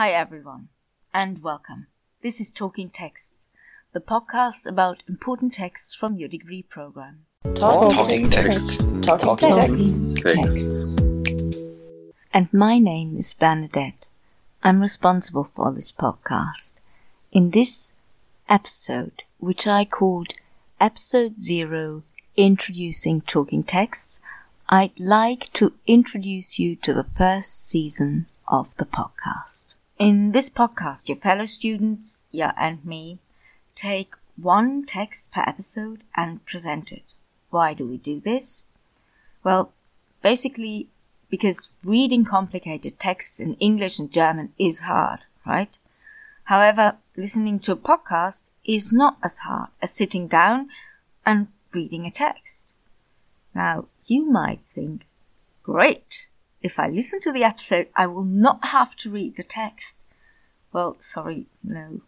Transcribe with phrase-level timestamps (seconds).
[0.00, 0.68] Hi, everyone,
[1.12, 1.88] and welcome.
[2.22, 3.48] This is Talking Texts,
[3.92, 7.26] the podcast about important texts from your degree program.
[7.54, 8.78] Talk, talking texts.
[9.02, 10.96] Talking, Talking texts.
[12.32, 14.06] And my name is Bernadette.
[14.62, 16.72] I'm responsible for this podcast.
[17.30, 17.92] In this
[18.48, 20.32] episode, which I called
[20.80, 22.04] Episode Zero
[22.38, 24.20] Introducing Talking Texts,
[24.70, 29.74] I'd like to introduce you to the first season of the podcast.
[30.00, 33.18] In this podcast, your fellow students, yeah, and me,
[33.74, 37.02] take one text per episode and present it.
[37.50, 38.64] Why do we do this?
[39.44, 39.74] Well,
[40.22, 40.88] basically
[41.28, 45.76] because reading complicated texts in English and German is hard, right?
[46.44, 50.70] However, listening to a podcast is not as hard as sitting down
[51.26, 52.64] and reading a text.
[53.54, 55.02] Now, you might think,
[55.62, 56.26] great,
[56.62, 59.96] if I listen to the episode, I will not have to read the text.
[60.72, 62.02] Well, sorry, no.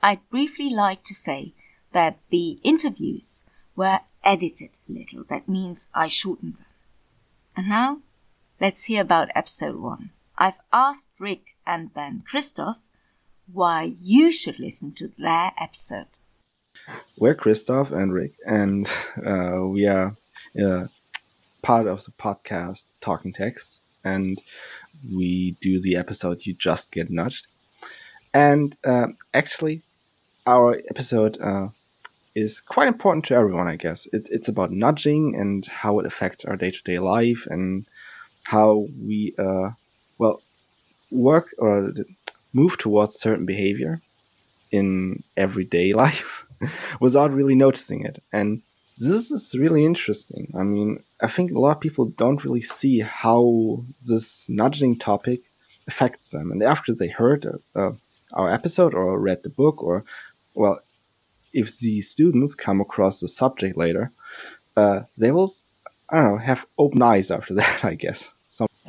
[0.00, 1.54] I'd briefly like to say
[1.92, 3.42] that the interviews
[3.74, 5.24] were edited a little.
[5.24, 6.66] That means I shortened them.
[7.56, 8.00] And now,
[8.60, 10.10] let's hear about episode one.
[10.36, 12.78] I've asked Rick and then Christoph
[13.52, 16.06] why you should listen to their episode.
[17.18, 18.86] We're Christoph and Rick, and
[19.26, 20.14] uh, we are
[20.62, 20.86] uh,
[21.62, 23.68] part of the podcast Talking Text,
[24.04, 24.38] and
[25.12, 27.46] we do the episode You Just Get Nudged.
[28.32, 29.82] And uh, actually,
[30.46, 31.68] our episode uh,
[32.34, 34.06] is quite important to everyone, I guess.
[34.12, 37.84] It, it's about nudging and how it affects our day to day life and
[38.44, 39.70] how we, uh,
[40.18, 40.40] well,
[41.10, 41.92] work or
[42.52, 44.00] move towards certain behavior
[44.72, 46.44] in everyday life
[47.00, 48.22] without really noticing it.
[48.32, 48.62] And
[48.98, 50.48] this is really interesting.
[50.56, 55.40] I mean, I think a lot of people don't really see how this nudging topic
[55.86, 56.50] affects them.
[56.50, 57.92] And after they heard uh,
[58.32, 60.04] our episode or read the book, or,
[60.58, 60.80] well,
[61.52, 64.10] if the students come across the subject later,
[64.76, 65.54] uh, they will,
[66.10, 68.22] I don't know, have open eyes after that, I guess.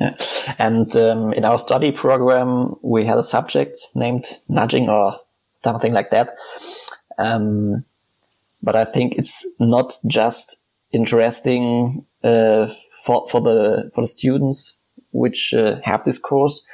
[0.00, 0.16] Yeah.
[0.58, 5.20] And um, in our study program, we had a subject named nudging or
[5.62, 6.34] something like that.
[7.18, 7.84] Um,
[8.62, 12.72] but I think it's not just interesting uh,
[13.04, 14.76] for for the for the students
[15.12, 16.64] which uh, have this course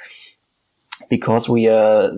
[1.11, 2.13] because we are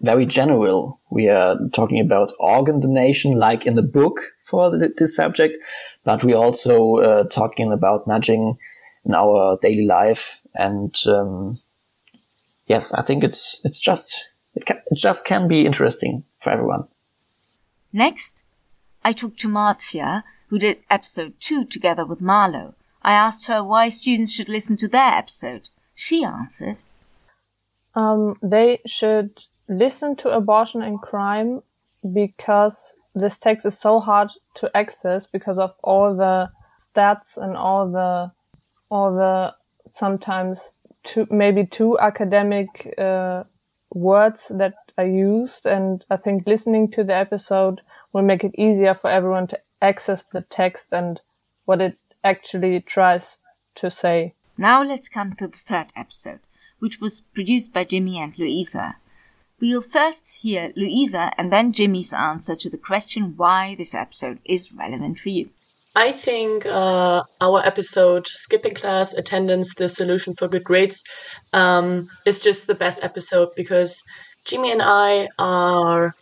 [0.00, 1.00] very general.
[1.10, 5.58] We are talking about organ donation, like in the book for the, this subject,
[6.04, 8.58] but we are also uh, talking about nudging
[9.04, 10.40] in our daily life.
[10.54, 11.58] And um,
[12.66, 16.88] yes, I think it's it's just it, can, it just can be interesting for everyone.
[17.92, 18.42] Next,
[19.04, 22.74] I talked to Marzia, who did episode two together with Marlo.
[23.02, 25.68] I asked her why students should listen to their episode.
[25.94, 26.76] She answered,
[27.94, 31.62] um, "They should listen to abortion and crime
[32.12, 32.74] because
[33.14, 36.50] this text is so hard to access because of all the
[36.86, 38.30] stats and all the
[38.90, 39.54] all the
[39.90, 40.60] sometimes
[41.02, 43.44] too maybe too academic uh,
[43.94, 45.66] words that are used.
[45.66, 47.80] And i think listening to the episode
[48.12, 51.20] will make it easier for everyone to access the text and
[51.64, 53.38] what it actually tries
[53.76, 54.34] to say.
[54.58, 56.40] Now let's come to the third episode
[56.78, 58.96] which was produced by jimmy and louisa
[59.58, 64.72] We'll first hear Louisa and then Jimmy's answer to the question why this episode is
[64.72, 65.48] relevant for you.
[65.94, 71.02] I think uh, our episode, Skipping Class Attendance, the Solution for Good Grades,
[71.54, 74.02] um, is just the best episode because
[74.44, 76.14] Jimmy and I are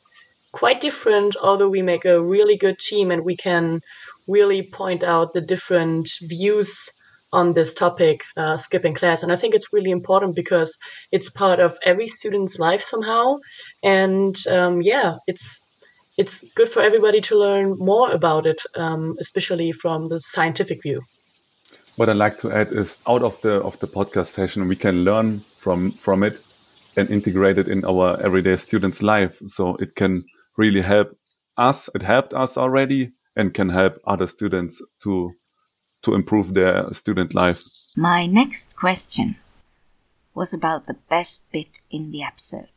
[0.53, 3.81] quite different, although we make a really good team and we can
[4.29, 6.73] really point out the different views
[7.35, 9.23] on this topic, uh, skipping class.
[9.23, 10.79] And I think it's really important because
[11.11, 13.39] it's part of every student's life somehow.
[13.83, 15.61] And um, yeah, it's
[16.17, 21.01] it's good for everybody to learn more about it, um, especially from the scientific view.
[21.97, 25.05] What I'd like to add is out of the of the podcast session, we can
[25.05, 26.39] learn from from it
[26.97, 29.43] and integrate it in our everyday students' life.
[29.49, 30.25] So it can
[30.57, 31.09] really help
[31.57, 31.89] us.
[31.95, 35.33] It helped us already and can help other students to
[36.05, 37.63] to improve their student life.
[37.97, 39.37] My next question
[40.35, 42.69] was about the best bit in the episode.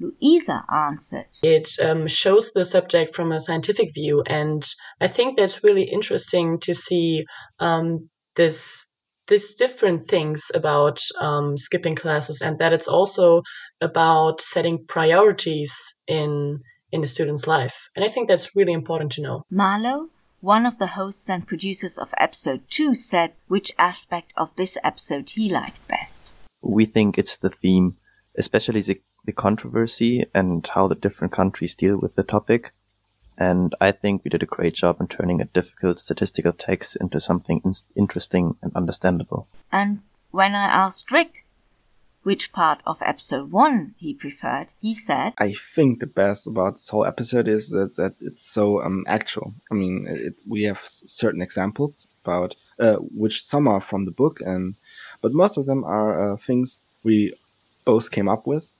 [0.00, 1.26] Louisa answered.
[1.42, 4.66] It um, shows the subject from a scientific view, and
[5.00, 7.24] I think that's really interesting to see
[7.58, 8.86] um, this
[9.28, 13.42] these different things about um, skipping classes, and that it's also
[13.80, 15.72] about setting priorities
[16.08, 16.60] in
[16.92, 17.74] in the student's life.
[17.94, 19.44] And I think that's really important to know.
[19.52, 20.08] Marlo,
[20.40, 25.30] one of the hosts and producers of episode two, said which aspect of this episode
[25.30, 26.32] he liked best.
[26.62, 27.96] We think it's the theme,
[28.36, 32.72] especially the the controversy and how the different countries deal with the topic.
[33.36, 37.20] And I think we did a great job in turning a difficult statistical text into
[37.20, 39.48] something in- interesting and understandable.
[39.72, 40.00] And
[40.30, 41.46] when I asked Rick
[42.22, 46.88] which part of episode one he preferred, he said, I think the best about this
[46.88, 49.54] whole episode is that, that it's so um, actual.
[49.70, 54.40] I mean, it, we have certain examples about uh, which some are from the book,
[54.40, 54.74] and
[55.22, 57.34] but most of them are uh, things we
[57.84, 58.70] both came up with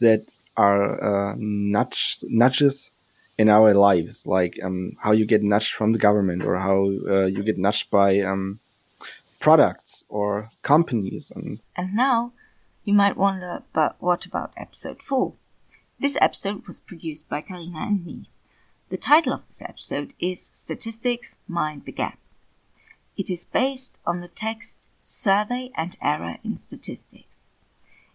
[0.00, 0.24] that
[0.56, 2.90] are uh, nudge, nudges
[3.38, 7.26] in our lives, like um, how you get nudged from the government or how uh,
[7.26, 8.58] you get nudged by um,
[9.40, 11.32] products or companies.
[11.34, 12.32] And, and now
[12.84, 15.32] you might wonder, but what about episode 4?
[16.00, 18.28] This episode was produced by Karina and me.
[18.88, 22.18] The title of this episode is Statistics Mind the Gap.
[23.16, 27.50] It is based on the text Survey and Error in Statistics.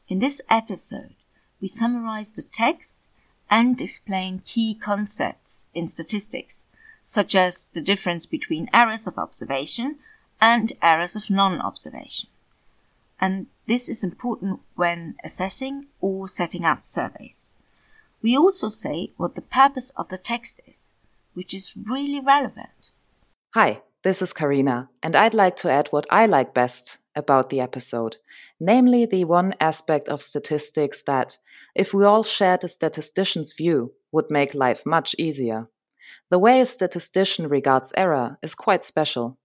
[0.09, 1.15] In this episode,
[1.61, 2.99] we summarize the text
[3.49, 6.69] and explain key concepts in statistics,
[7.03, 9.97] such as the difference between errors of observation
[10.41, 12.29] and errors of non-observation.
[13.19, 17.53] And this is important when assessing or setting up surveys.
[18.21, 20.93] We also say what the purpose of the text is,
[21.33, 22.91] which is really relevant.
[23.53, 27.59] Hi, this is Karina, and I'd like to add what I like best about the
[27.59, 28.17] episode,
[28.59, 31.37] namely the one aspect of statistics that,
[31.75, 35.67] if we all shared a statistician's view, would make life much easier.
[36.29, 39.37] The way a statistician regards error is quite special,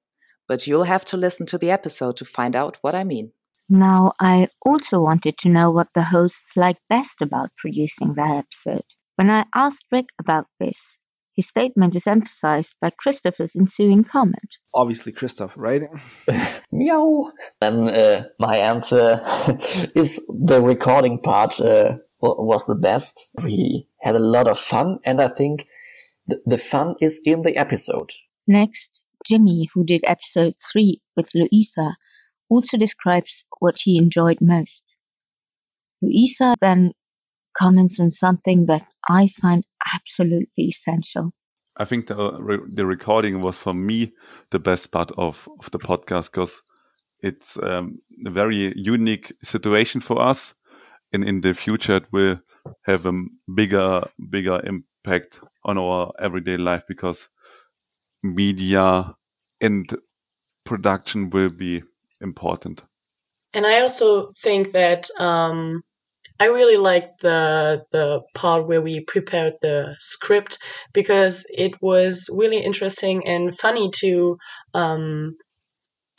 [0.46, 3.32] but you'll have to listen to the episode to find out what I mean.
[3.74, 8.84] Now, I also wanted to know what the hosts like best about producing that episode.
[9.16, 10.98] When I asked Rick about this,
[11.34, 14.58] his statement is emphasized by Christopher's ensuing comment.
[14.74, 15.84] Obviously, Christoph, right?
[16.70, 17.32] Meow.
[17.62, 19.22] Then uh, my answer
[19.94, 23.30] is the recording part uh, was the best.
[23.42, 25.66] We had a lot of fun, and I think
[26.28, 28.10] th- the fun is in the episode.
[28.46, 31.96] Next, Jimmy, who did episode 3 with Louisa,
[32.52, 34.82] also describes what he enjoyed most.
[36.02, 36.92] Luisa then
[37.56, 39.64] comments on something that I find
[39.94, 41.32] absolutely essential.
[41.78, 44.12] I think the the recording was for me
[44.50, 46.52] the best part of of the podcast because
[47.20, 50.54] it's um, a very unique situation for us,
[51.12, 52.36] and in the future it will
[52.84, 53.12] have a
[53.54, 57.28] bigger bigger impact on our everyday life because
[58.22, 59.14] media
[59.60, 59.96] and
[60.64, 61.82] production will be
[62.22, 62.80] important.
[63.54, 65.82] And I also think that um,
[66.40, 70.58] I really liked the the part where we prepared the script
[70.92, 74.36] because it was really interesting and funny to
[74.74, 75.36] um,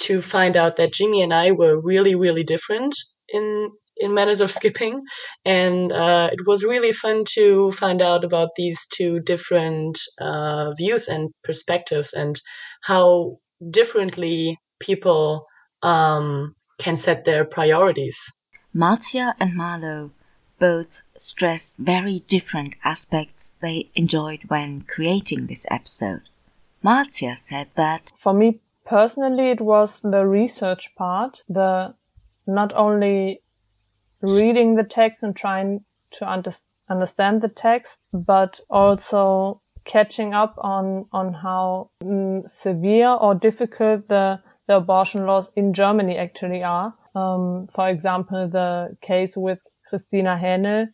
[0.01, 2.93] to find out that Jimmy and I were really really different
[3.29, 5.01] in in matters of skipping,
[5.45, 11.07] and uh, it was really fun to find out about these two different uh, views
[11.07, 12.41] and perspectives and
[12.83, 13.37] how
[13.71, 15.45] differently people
[15.83, 18.17] um, can set their priorities.
[18.73, 20.11] Marcia and Marlo
[20.59, 26.21] both stressed very different aspects they enjoyed when creating this episode.
[26.81, 31.93] Marcia said that For me personally, it was the research part, the
[32.47, 33.41] not only
[34.21, 36.55] reading the text and trying to under-
[36.89, 44.39] understand the text, but also catching up on on how mm, severe or difficult the
[44.67, 46.93] the abortion laws in Germany actually are.
[47.15, 49.59] Um, for example, the case with
[49.91, 50.87] Kristina Hänel,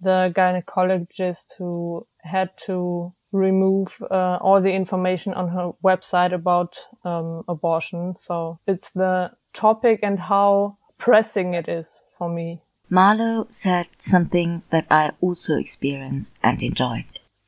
[0.00, 7.42] the gynecologist who had to remove uh, all the information on her website about um,
[7.48, 8.14] abortion.
[8.16, 11.86] So it's the topic and how pressing it is
[12.18, 12.62] for me.
[12.90, 17.04] Marlo said something that I also experienced and enjoyed.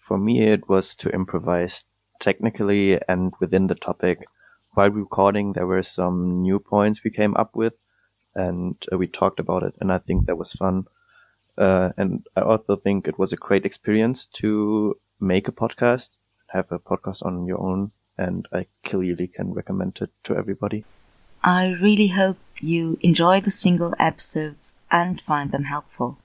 [0.09, 1.85] for me, it was to improvise
[2.19, 4.25] technically and within the topic.
[4.75, 7.75] While recording, there were some new points we came up with
[8.35, 9.75] and uh, we talked about it.
[9.81, 10.87] And I think that was fun.
[11.57, 16.71] Uh, and I also think it was a great experience to make a podcast, have
[16.71, 17.91] a podcast on your own.
[18.17, 20.85] And I clearly can recommend it to everybody.
[21.43, 26.19] I really hope you enjoy the single episodes and find them helpful.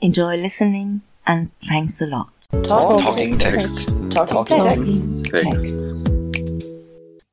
[0.00, 2.30] Enjoy listening and thanks a lot.
[2.62, 4.12] Talking, Talking text.
[4.12, 6.06] Talking, Talking text.
[6.06, 6.23] Text.